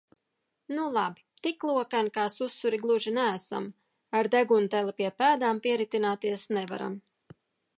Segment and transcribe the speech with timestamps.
[0.75, 3.67] Nu labi, tik lokani kā susuri gluži neesam,
[4.21, 6.99] ar degunteli pie pēdām pieritināties nevaram.